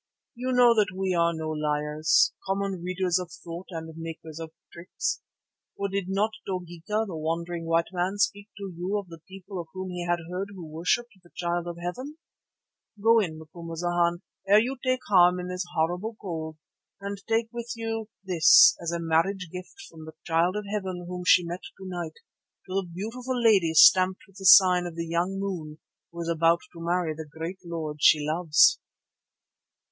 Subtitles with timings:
[0.33, 5.21] You know that we are no liars, common readers of thought and makers of tricks,
[5.77, 9.67] for did not Dogeetah, the wandering white man, speak to you of the people of
[9.75, 12.17] whom he had heard who worshipped the Child of Heaven?
[12.99, 16.57] Go in, Macumazana, ere you take harm in this horrible cold,
[16.99, 21.25] and take with you this as a marriage gift from the Child of Heaven whom
[21.27, 22.15] she met to night,
[22.65, 25.77] to the beautiful lady stamped with the sign of the young moon
[26.11, 28.79] who is about to marry the great lord she loves."